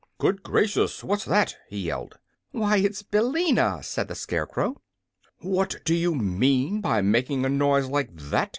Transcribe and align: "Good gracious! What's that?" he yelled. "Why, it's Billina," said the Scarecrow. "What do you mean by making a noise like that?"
"Good 0.17 0.41
gracious! 0.41 1.03
What's 1.03 1.25
that?" 1.25 1.55
he 1.69 1.81
yelled. 1.81 2.17
"Why, 2.53 2.77
it's 2.77 3.03
Billina," 3.03 3.83
said 3.83 4.07
the 4.07 4.15
Scarecrow. 4.15 4.81
"What 5.41 5.75
do 5.85 5.93
you 5.93 6.15
mean 6.15 6.81
by 6.81 7.03
making 7.03 7.45
a 7.45 7.49
noise 7.49 7.85
like 7.85 8.09
that?" 8.15 8.49